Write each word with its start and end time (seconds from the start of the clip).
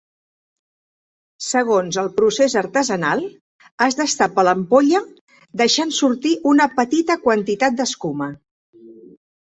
Segons 1.47 1.99
el 2.03 2.09
procés 2.21 2.55
artesanal 2.61 3.21
es 3.87 3.99
destapa 3.99 4.45
l'ampolla 4.49 5.03
deixant 5.63 5.95
sortir 5.99 6.33
una 6.53 6.71
petita 6.81 7.19
quantitat 7.29 7.77
d'escuma. 7.83 8.33